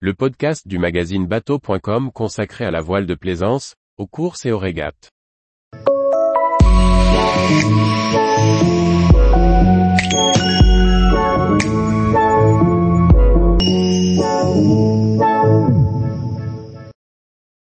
le 0.00 0.12
podcast 0.12 0.68
du 0.68 0.78
magazine 0.78 1.26
bateau.com 1.26 2.12
consacré 2.12 2.66
à 2.66 2.70
la 2.70 2.82
voile 2.82 3.06
de 3.06 3.14
plaisance, 3.14 3.76
aux 3.96 4.06
courses 4.06 4.44
et 4.44 4.52
aux 4.52 4.58
régates. 4.58 5.10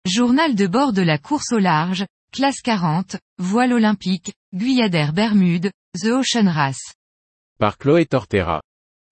Journal 0.05 0.57
de 0.57 0.66
bord 0.66 0.93
de 0.93 1.03
la 1.03 1.19
course 1.19 1.53
au 1.53 1.61
large, 1.61 2.05
classe 2.32 2.61
40, 2.62 3.16
voile 3.39 3.73
olympique, 3.73 4.32
Guyadère 4.53 5.12
Bermude, 5.12 5.71
The 6.03 6.07
Ocean 6.07 6.48
Race. 6.48 6.95
Par 7.61 7.79
Chloé 7.79 8.07
Tortera. 8.07 8.61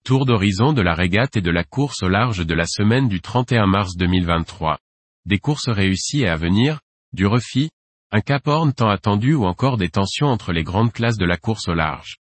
Tour 0.05 0.25
d'horizon 0.25 0.73
de 0.73 0.81
la 0.81 0.95
régate 0.95 1.37
et 1.37 1.41
de 1.41 1.49
la 1.49 1.63
course 1.63 2.03
au 2.03 2.09
large 2.09 2.45
de 2.45 2.53
la 2.53 2.65
semaine 2.65 3.07
du 3.07 3.21
31 3.21 3.67
mars 3.67 3.95
2023. 3.95 4.77
Des 5.25 5.39
courses 5.39 5.69
réussies 5.69 6.23
et 6.23 6.27
à 6.27 6.35
venir, 6.35 6.81
du 7.13 7.25
refit, 7.25 7.69
un 8.11 8.19
cap 8.19 8.45
horn 8.45 8.73
tant 8.73 8.89
attendu 8.89 9.33
ou 9.33 9.45
encore 9.45 9.77
des 9.77 9.87
tensions 9.87 10.27
entre 10.27 10.51
les 10.51 10.63
grandes 10.63 10.91
classes 10.91 11.15
de 11.15 11.25
la 11.25 11.37
course 11.37 11.69
au 11.69 11.73
large. 11.73 12.17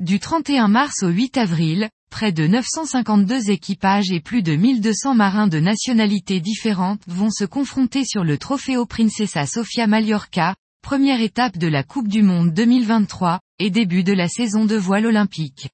Du 0.00 0.18
31 0.18 0.66
mars 0.66 1.04
au 1.04 1.08
8 1.08 1.36
avril, 1.36 1.88
près 2.10 2.32
de 2.32 2.48
952 2.48 3.48
équipages 3.48 4.10
et 4.10 4.18
plus 4.18 4.42
de 4.42 4.56
1200 4.56 5.14
marins 5.14 5.46
de 5.46 5.60
nationalités 5.60 6.40
différentes 6.40 7.02
vont 7.06 7.30
se 7.30 7.44
confronter 7.44 8.04
sur 8.04 8.24
le 8.24 8.38
Trofeo 8.38 8.86
Princesa 8.86 9.46
Sofia 9.46 9.86
Mallorca, 9.86 10.56
première 10.82 11.20
étape 11.20 11.58
de 11.58 11.68
la 11.68 11.84
Coupe 11.84 12.08
du 12.08 12.24
Monde 12.24 12.52
2023, 12.52 13.38
et 13.60 13.70
début 13.70 14.02
de 14.02 14.12
la 14.12 14.26
saison 14.26 14.64
de 14.64 14.74
voile 14.74 15.06
olympique. 15.06 15.68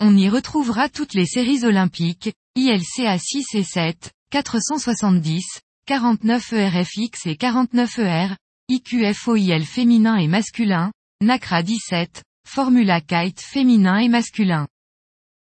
On 0.00 0.16
y 0.16 0.28
retrouvera 0.28 0.88
toutes 0.88 1.14
les 1.14 1.26
séries 1.26 1.64
olympiques, 1.64 2.32
ILCA 2.54 3.18
6 3.18 3.46
et 3.54 3.64
7, 3.64 4.12
470, 4.30 5.44
49 5.86 6.52
ERFX 6.52 7.26
et 7.26 7.36
49 7.36 7.98
ER, 7.98 8.28
IQFOIL 8.68 9.64
féminin 9.64 10.16
et 10.16 10.28
masculin, 10.28 10.92
NACRA 11.20 11.64
17, 11.64 12.22
Formula 12.46 13.00
Kite 13.00 13.40
féminin 13.40 13.98
et 13.98 14.08
masculin. 14.08 14.68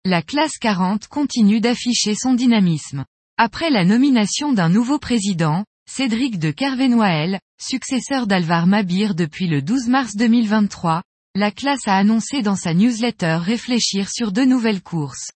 La 0.04 0.22
classe 0.22 0.58
40 0.58 1.06
continue 1.06 1.60
d'afficher 1.60 2.16
son 2.16 2.34
dynamisme. 2.34 3.04
Après 3.36 3.70
la 3.70 3.84
nomination 3.84 4.52
d'un 4.52 4.68
nouveau 4.68 4.98
président, 4.98 5.64
Cédric 5.88 6.40
de 6.40 6.50
Kervenoël, 6.50 7.38
successeur 7.60 8.26
d'Alvar 8.26 8.66
Mabir 8.66 9.14
depuis 9.14 9.46
le 9.46 9.62
12 9.62 9.86
mars 9.86 10.16
2023, 10.16 11.04
la 11.34 11.50
classe 11.50 11.88
a 11.88 11.96
annoncé 11.96 12.42
dans 12.42 12.56
sa 12.56 12.74
newsletter 12.74 13.38
réfléchir 13.40 14.10
sur 14.10 14.32
deux 14.32 14.44
nouvelles 14.44 14.82
courses. 14.82 15.32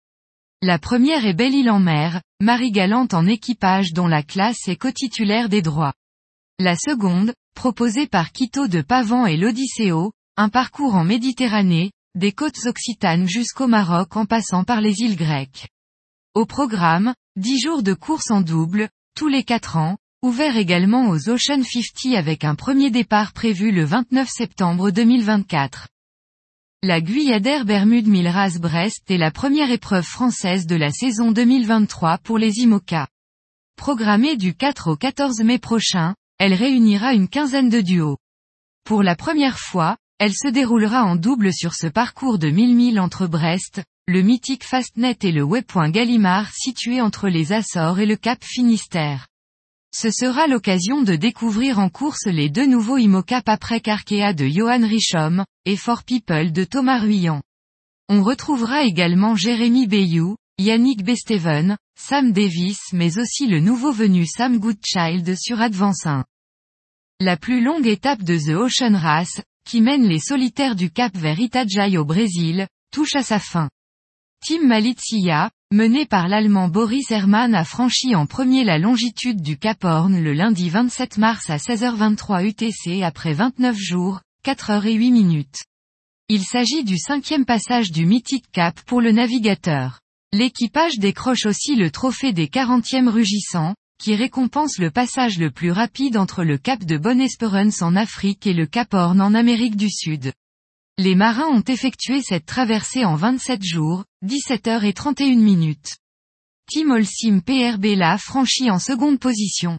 La 0.60 0.78
première 0.78 1.24
est 1.24 1.32
Belle-Île 1.32 1.70
en 1.70 1.78
mer, 1.78 2.20
Marie 2.40 2.70
Galante 2.70 3.14
en 3.14 3.26
équipage 3.26 3.92
dont 3.94 4.06
la 4.06 4.22
classe 4.22 4.68
est 4.68 4.76
co-titulaire 4.76 5.48
des 5.48 5.62
droits. 5.62 5.94
La 6.58 6.76
seconde, 6.76 7.32
proposée 7.54 8.06
par 8.06 8.32
Quito 8.32 8.68
de 8.68 8.82
Pavan 8.82 9.24
et 9.24 9.38
l'Odysseo, 9.38 10.12
un 10.36 10.50
parcours 10.50 10.94
en 10.94 11.04
Méditerranée, 11.04 11.92
des 12.14 12.32
côtes 12.32 12.66
occitanes 12.66 13.26
jusqu'au 13.26 13.66
Maroc 13.66 14.16
en 14.16 14.26
passant 14.26 14.64
par 14.64 14.82
les 14.82 15.00
îles 15.00 15.16
grecques. 15.16 15.68
Au 16.34 16.44
programme, 16.44 17.14
10 17.36 17.60
jours 17.60 17.82
de 17.82 17.94
course 17.94 18.30
en 18.30 18.42
double, 18.42 18.90
tous 19.14 19.28
les 19.28 19.44
4 19.44 19.78
ans, 19.78 19.96
ouvert 20.22 20.56
également 20.56 21.08
aux 21.08 21.28
Ocean 21.28 21.62
50 21.62 22.14
avec 22.16 22.44
un 22.44 22.54
premier 22.54 22.90
départ 22.90 23.32
prévu 23.32 23.70
le 23.70 23.84
29 23.84 24.28
septembre 24.28 24.90
2024. 24.90 25.88
La 26.82 27.00
Guyadère 27.00 27.64
Bermude 27.64 28.08
Milraz 28.08 28.58
Brest 28.58 29.10
est 29.10 29.18
la 29.18 29.30
première 29.30 29.70
épreuve 29.70 30.04
française 30.04 30.66
de 30.66 30.76
la 30.76 30.90
saison 30.90 31.32
2023 31.32 32.18
pour 32.18 32.38
les 32.38 32.60
IMOCA. 32.60 33.08
Programmée 33.76 34.36
du 34.36 34.54
4 34.54 34.90
au 34.90 34.96
14 34.96 35.40
mai 35.42 35.58
prochain, 35.58 36.14
elle 36.38 36.54
réunira 36.54 37.12
une 37.12 37.28
quinzaine 37.28 37.68
de 37.68 37.80
duos. 37.80 38.18
Pour 38.84 39.02
la 39.02 39.16
première 39.16 39.58
fois, 39.58 39.96
elle 40.18 40.34
se 40.34 40.48
déroulera 40.48 41.04
en 41.04 41.16
double 41.16 41.52
sur 41.52 41.74
ce 41.74 41.86
parcours 41.86 42.38
de 42.38 42.48
1000 42.48 42.74
milles 42.74 43.00
entre 43.00 43.26
Brest, 43.26 43.82
le 44.06 44.22
mythique 44.22 44.64
Fastnet 44.64 45.18
et 45.22 45.32
le 45.32 45.42
waypoint 45.42 45.90
Gallimard 45.90 46.50
situé 46.52 47.00
entre 47.00 47.28
les 47.28 47.52
Açores 47.52 48.00
et 48.00 48.06
le 48.06 48.16
Cap 48.16 48.42
Finistère. 48.42 49.26
Ce 49.98 50.10
sera 50.10 50.46
l'occasion 50.46 51.00
de 51.00 51.16
découvrir 51.16 51.78
en 51.78 51.88
course 51.88 52.26
les 52.26 52.50
deux 52.50 52.66
nouveaux 52.66 52.98
IMOCAP 52.98 53.48
après 53.48 53.80
Arkea 53.86 54.34
de 54.34 54.46
Johan 54.46 54.86
Richom, 54.86 55.46
et 55.64 55.78
For 55.78 56.04
People 56.04 56.52
de 56.52 56.64
Thomas 56.64 56.98
Ruyant. 56.98 57.40
On 58.10 58.22
retrouvera 58.22 58.84
également 58.84 59.36
Jérémy 59.36 59.86
Bayou, 59.86 60.36
Yannick 60.58 61.02
Besteven, 61.02 61.78
Sam 61.98 62.32
Davis 62.32 62.78
mais 62.92 63.16
aussi 63.16 63.46
le 63.46 63.58
nouveau 63.58 63.90
venu 63.90 64.26
Sam 64.26 64.58
Goodchild 64.58 65.34
sur 65.34 65.62
Advance 65.62 66.04
1. 66.04 66.26
La 67.20 67.38
plus 67.38 67.62
longue 67.62 67.86
étape 67.86 68.22
de 68.22 68.36
The 68.36 68.54
Ocean 68.54 68.98
Race, 68.98 69.40
qui 69.64 69.80
mène 69.80 70.06
les 70.06 70.20
solitaires 70.20 70.76
du 70.76 70.90
Cap 70.90 71.16
vers 71.16 71.40
Itajaí 71.40 71.96
au 71.96 72.04
Brésil, 72.04 72.68
touche 72.92 73.16
à 73.16 73.22
sa 73.22 73.38
fin. 73.38 73.70
Team 74.44 74.66
Malizia, 74.66 75.50
mené 75.72 76.06
par 76.06 76.28
l'Allemand 76.28 76.68
Boris 76.68 77.10
Hermann 77.10 77.52
a 77.52 77.64
franchi 77.64 78.14
en 78.14 78.26
premier 78.26 78.62
la 78.62 78.78
longitude 78.78 79.42
du 79.42 79.58
Cap 79.58 79.82
Horn 79.82 80.16
le 80.16 80.32
lundi 80.32 80.70
27 80.70 81.18
mars 81.18 81.50
à 81.50 81.56
16h23 81.56 82.44
UTC 82.46 83.02
après 83.02 83.32
29 83.32 83.76
jours, 83.76 84.20
4 84.44 84.70
heures 84.70 84.86
et 84.86 84.94
8 84.94 85.10
minutes. 85.10 85.64
Il 86.28 86.44
s'agit 86.44 86.84
du 86.84 86.96
cinquième 86.96 87.44
passage 87.44 87.90
du 87.90 88.06
mythique 88.06 88.46
Cap 88.52 88.80
pour 88.82 89.00
le 89.00 89.10
navigateur. 89.10 89.98
L'équipage 90.32 90.98
décroche 90.98 91.46
aussi 91.46 91.74
le 91.74 91.90
trophée 91.90 92.32
des 92.32 92.46
40e 92.46 93.08
rugissants, 93.08 93.74
qui 93.98 94.14
récompense 94.14 94.78
le 94.78 94.92
passage 94.92 95.36
le 95.36 95.50
plus 95.50 95.72
rapide 95.72 96.16
entre 96.16 96.44
le 96.44 96.58
cap 96.58 96.84
de 96.84 96.96
Bonne-Espérance 96.96 97.82
en 97.82 97.96
Afrique 97.96 98.46
et 98.46 98.54
le 98.54 98.66
cap 98.66 98.94
Horn 98.94 99.20
en 99.20 99.34
Amérique 99.34 99.76
du 99.76 99.90
Sud. 99.90 100.32
Les 100.98 101.14
marins 101.14 101.48
ont 101.48 101.62
effectué 101.62 102.22
cette 102.22 102.46
traversée 102.46 103.04
en 103.04 103.16
27 103.16 103.62
jours, 103.62 104.04
17 104.22 104.66
heures 104.66 104.84
et 104.84 104.94
31 104.94 105.36
minutes. 105.36 105.98
Tim 106.72 106.90
Olsim 106.90 107.42
PRB 107.42 107.96
l'a 107.96 108.16
franchi 108.16 108.70
en 108.70 108.78
seconde 108.78 109.18
position. 109.18 109.78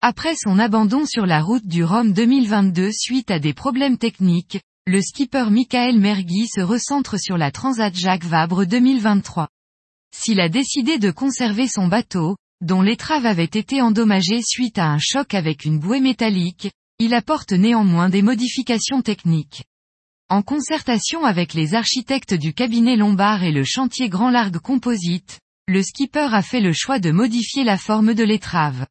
Après 0.00 0.34
son 0.34 0.58
abandon 0.58 1.04
sur 1.04 1.26
la 1.26 1.42
route 1.42 1.66
du 1.66 1.84
Rhum 1.84 2.14
2022 2.14 2.90
suite 2.90 3.30
à 3.30 3.38
des 3.38 3.52
problèmes 3.52 3.98
techniques, 3.98 4.62
le 4.86 5.02
skipper 5.02 5.50
Michael 5.50 6.00
Mergui 6.00 6.48
se 6.48 6.62
recentre 6.62 7.20
sur 7.20 7.36
la 7.36 7.50
Transat 7.50 7.94
Jacques 7.94 8.24
Vabre 8.24 8.64
2023. 8.64 9.48
S'il 10.16 10.40
a 10.40 10.48
décidé 10.48 10.96
de 10.96 11.10
conserver 11.10 11.68
son 11.68 11.86
bateau, 11.86 12.38
dont 12.62 12.80
l'étrave 12.80 13.26
avait 13.26 13.44
été 13.44 13.82
endommagée 13.82 14.40
suite 14.42 14.78
à 14.78 14.86
un 14.86 14.98
choc 14.98 15.34
avec 15.34 15.66
une 15.66 15.78
bouée 15.78 16.00
métallique, 16.00 16.70
il 16.98 17.12
apporte 17.12 17.52
néanmoins 17.52 18.08
des 18.08 18.22
modifications 18.22 19.02
techniques. 19.02 19.64
En 20.34 20.42
concertation 20.42 21.24
avec 21.24 21.54
les 21.54 21.76
architectes 21.76 22.34
du 22.34 22.54
cabinet 22.54 22.96
Lombard 22.96 23.44
et 23.44 23.52
le 23.52 23.62
chantier 23.62 24.08
Grand 24.08 24.30
Largue 24.30 24.58
Composite, 24.58 25.38
le 25.68 25.80
skipper 25.80 26.34
a 26.34 26.42
fait 26.42 26.60
le 26.60 26.72
choix 26.72 26.98
de 26.98 27.12
modifier 27.12 27.62
la 27.62 27.78
forme 27.78 28.14
de 28.14 28.24
l'étrave. 28.24 28.84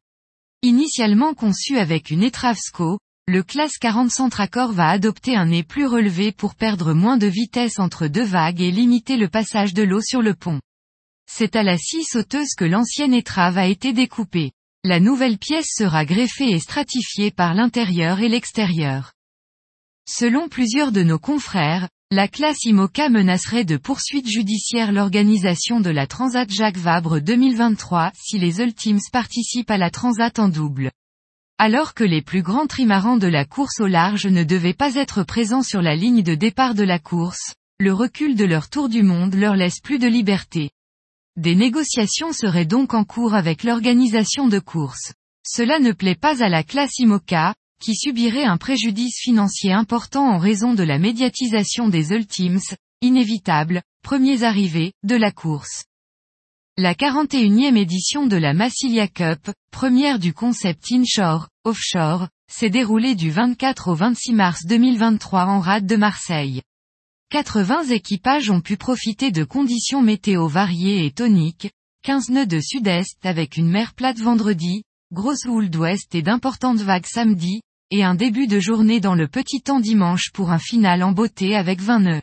Initialement 0.62 1.34
conçu 1.34 1.76
avec 1.76 2.08
une 2.08 2.22
étrave 2.22 2.56
SCO, 2.56 2.98
le 3.28 3.42
classe 3.42 3.76
40 3.76 4.10
Centracor 4.10 4.72
va 4.72 4.88
adopter 4.88 5.36
un 5.36 5.44
nez 5.44 5.62
plus 5.62 5.84
relevé 5.84 6.32
pour 6.32 6.54
perdre 6.54 6.94
moins 6.94 7.18
de 7.18 7.26
vitesse 7.26 7.78
entre 7.78 8.06
deux 8.06 8.24
vagues 8.24 8.62
et 8.62 8.70
limiter 8.70 9.18
le 9.18 9.28
passage 9.28 9.74
de 9.74 9.82
l'eau 9.82 10.00
sur 10.00 10.22
le 10.22 10.32
pont. 10.32 10.62
C'est 11.30 11.56
à 11.56 11.62
la 11.62 11.76
scie 11.76 12.04
sauteuse 12.04 12.54
que 12.56 12.64
l'ancienne 12.64 13.12
étrave 13.12 13.58
a 13.58 13.66
été 13.66 13.92
découpée. 13.92 14.52
La 14.82 14.98
nouvelle 14.98 15.36
pièce 15.36 15.68
sera 15.76 16.06
greffée 16.06 16.52
et 16.52 16.58
stratifiée 16.58 17.30
par 17.30 17.52
l'intérieur 17.52 18.20
et 18.20 18.30
l'extérieur. 18.30 19.13
Selon 20.06 20.48
plusieurs 20.48 20.92
de 20.92 21.02
nos 21.02 21.18
confrères, 21.18 21.88
la 22.10 22.28
classe 22.28 22.64
IMOCA 22.64 23.08
menacerait 23.08 23.64
de 23.64 23.78
poursuites 23.78 24.28
judiciaires 24.28 24.92
l'organisation 24.92 25.80
de 25.80 25.88
la 25.88 26.06
Transat 26.06 26.50
Jacques 26.50 26.76
Vabre 26.76 27.20
2023 27.20 28.12
si 28.14 28.38
les 28.38 28.60
Ultimes 28.60 29.00
participent 29.12 29.70
à 29.70 29.78
la 29.78 29.90
Transat 29.90 30.38
en 30.38 30.48
double. 30.48 30.90
Alors 31.56 31.94
que 31.94 32.04
les 32.04 32.20
plus 32.20 32.42
grands 32.42 32.66
trimarans 32.66 33.16
de 33.16 33.28
la 33.28 33.46
course 33.46 33.80
au 33.80 33.86
large 33.86 34.26
ne 34.26 34.44
devaient 34.44 34.74
pas 34.74 34.94
être 34.94 35.22
présents 35.22 35.62
sur 35.62 35.80
la 35.80 35.96
ligne 35.96 36.22
de 36.22 36.34
départ 36.34 36.74
de 36.74 36.84
la 36.84 36.98
course, 36.98 37.54
le 37.80 37.94
recul 37.94 38.36
de 38.36 38.44
leur 38.44 38.68
tour 38.68 38.90
du 38.90 39.02
monde 39.02 39.34
leur 39.34 39.56
laisse 39.56 39.80
plus 39.80 39.98
de 39.98 40.06
liberté. 40.06 40.70
Des 41.36 41.54
négociations 41.54 42.34
seraient 42.34 42.66
donc 42.66 42.92
en 42.92 43.04
cours 43.04 43.34
avec 43.34 43.64
l'organisation 43.64 44.48
de 44.48 44.58
courses. 44.58 45.14
Cela 45.46 45.78
ne 45.78 45.92
plaît 45.92 46.14
pas 46.14 46.44
à 46.44 46.50
la 46.50 46.62
classe 46.62 46.98
IMOCA, 46.98 47.54
qui 47.80 47.94
subirait 47.94 48.44
un 48.44 48.56
préjudice 48.56 49.18
financier 49.20 49.72
important 49.72 50.26
en 50.26 50.38
raison 50.38 50.74
de 50.74 50.82
la 50.82 50.98
médiatisation 50.98 51.88
des 51.88 52.12
Ultimes, 52.12 52.60
inévitable, 53.00 53.82
premiers 54.02 54.42
arrivés, 54.42 54.92
de 55.02 55.16
la 55.16 55.30
course. 55.30 55.84
La 56.76 56.94
41e 56.94 57.76
édition 57.76 58.26
de 58.26 58.36
la 58.36 58.52
Massilia 58.52 59.06
Cup, 59.06 59.50
première 59.70 60.18
du 60.18 60.32
concept 60.32 60.90
inshore, 60.90 61.48
offshore, 61.64 62.28
s'est 62.50 62.70
déroulée 62.70 63.14
du 63.14 63.30
24 63.30 63.88
au 63.88 63.94
26 63.94 64.32
mars 64.32 64.66
2023 64.66 65.44
en 65.46 65.60
rade 65.60 65.86
de 65.86 65.96
Marseille. 65.96 66.62
80 67.30 67.84
équipages 67.90 68.50
ont 68.50 68.60
pu 68.60 68.76
profiter 68.76 69.30
de 69.30 69.44
conditions 69.44 70.02
météo 70.02 70.46
variées 70.46 71.06
et 71.06 71.10
toniques, 71.10 71.70
15 72.02 72.30
nœuds 72.30 72.46
de 72.46 72.60
sud-est 72.60 73.24
avec 73.24 73.56
une 73.56 73.68
mer 73.68 73.94
plate 73.94 74.18
vendredi, 74.18 74.84
grosse 75.14 75.46
houle 75.46 75.70
d'ouest 75.70 76.14
et 76.16 76.22
d'importantes 76.22 76.80
vagues 76.80 77.06
samedi, 77.06 77.60
et 77.90 78.02
un 78.02 78.16
début 78.16 78.48
de 78.48 78.58
journée 78.58 78.98
dans 78.98 79.14
le 79.14 79.28
petit 79.28 79.62
temps 79.62 79.78
dimanche 79.78 80.32
pour 80.32 80.50
un 80.50 80.58
final 80.58 81.04
en 81.04 81.12
beauté 81.12 81.54
avec 81.54 81.80
20 81.80 82.00
nœuds. 82.00 82.22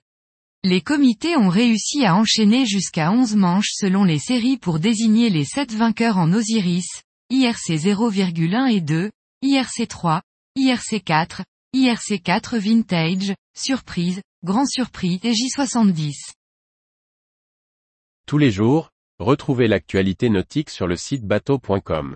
Les 0.63 0.81
comités 0.81 1.38
ont 1.38 1.47
réussi 1.47 2.05
à 2.05 2.15
enchaîner 2.15 2.65
jusqu'à 2.65 3.11
11 3.11 3.35
manches 3.35 3.71
selon 3.71 4.03
les 4.03 4.19
séries 4.19 4.57
pour 4.57 4.79
désigner 4.79 5.29
les 5.29 5.45
7 5.45 5.73
vainqueurs 5.73 6.17
en 6.17 6.33
Osiris, 6.33 7.01
IRC 7.29 7.77
0,1 7.77 8.69
et 8.69 8.81
2, 8.81 9.09
IRC 9.41 9.87
3, 9.87 10.21
IRC 10.57 11.01
4, 11.03 11.44
IRC 11.73 12.21
4 12.21 12.57
Vintage, 12.57 13.33
Surprise, 13.57 14.21
Grand 14.44 14.65
Surpris 14.65 15.21
et 15.23 15.31
J70. 15.31 16.33
Tous 18.27 18.37
les 18.37 18.51
jours, 18.51 18.89
retrouvez 19.19 19.69
l'actualité 19.69 20.29
nautique 20.29 20.69
sur 20.69 20.87
le 20.87 20.97
site 20.97 21.23
bateau.com. 21.23 22.15